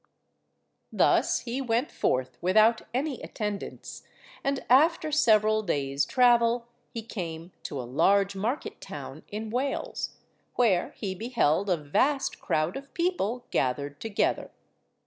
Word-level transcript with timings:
Thus 0.91 1.41
he 1.41 1.61
went 1.61 1.91
forth 1.91 2.39
without 2.41 2.81
any 2.91 3.21
attendants, 3.21 4.01
and 4.43 4.65
after 4.67 5.11
several 5.11 5.61
days' 5.61 6.07
travel 6.07 6.65
he 6.89 7.03
came 7.03 7.51
to 7.61 7.79
a 7.79 7.83
large 7.83 8.35
market–town 8.35 9.21
in 9.27 9.51
Wales, 9.51 10.15
where 10.55 10.93
he 10.97 11.13
beheld 11.13 11.69
a 11.69 11.77
vast 11.77 12.39
crowd 12.39 12.77
of 12.77 12.91
people 12.95 13.45
gathered 13.51 13.99
together. 13.99 14.49